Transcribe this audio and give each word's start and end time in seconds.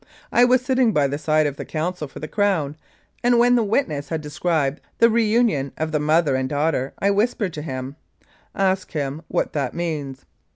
I 0.31 0.45
was 0.45 0.65
sitting 0.65 0.93
by 0.93 1.05
the 1.05 1.19
side 1.19 1.45
of 1.45 1.57
the 1.57 1.63
counsel 1.63 2.07
for 2.07 2.17
the 2.17 2.27
Crown, 2.27 2.75
and 3.23 3.37
when 3.37 3.55
the 3.55 3.61
witness 3.63 4.09
had 4.09 4.19
described 4.19 4.81
the 4.97 5.11
reunion 5.11 5.73
of 5.77 5.91
the 5.91 5.99
mother 5.99 6.33
and 6.35 6.49
daughter, 6.49 6.93
I 6.97 7.11
whispered 7.11 7.53
to 7.53 7.61
him, 7.61 7.97
"Ask 8.55 8.93
him 8.93 9.21
what 9.27 9.53
that 9.53 9.75
means." 9.75 10.25